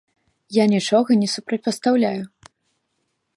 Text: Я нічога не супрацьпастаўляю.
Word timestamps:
Я 0.55 0.63
нічога 0.71 1.17
не 1.21 1.27
супрацьпастаўляю. 1.35 2.23